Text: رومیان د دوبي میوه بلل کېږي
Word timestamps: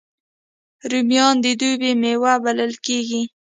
رومیان 0.91 1.35
د 1.43 1.45
دوبي 1.59 1.91
میوه 2.01 2.33
بلل 2.43 2.73
کېږي 2.85 3.21